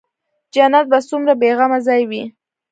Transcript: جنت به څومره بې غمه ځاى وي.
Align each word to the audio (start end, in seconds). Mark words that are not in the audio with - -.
جنت 0.53 0.85
به 0.91 0.97
څومره 1.09 1.33
بې 1.41 1.49
غمه 1.57 1.79
ځاى 1.85 2.03
وي. 2.09 2.23